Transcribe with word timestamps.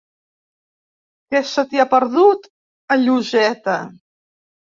Què 1.35 1.41
se 1.49 1.65
t'hi 1.73 1.81
ha 1.83 1.85
perdut, 1.91 2.49
a 2.93 2.99
Lloseta? 3.03 3.79